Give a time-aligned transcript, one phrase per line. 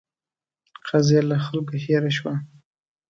[0.87, 2.33] قضیه له خلکو هېره شوه.